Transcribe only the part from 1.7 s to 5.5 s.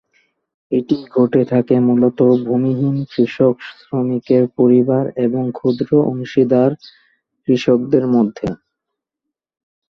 মূলত ভূমিহীন কৃষক শ্রমিকের পরিবার এবং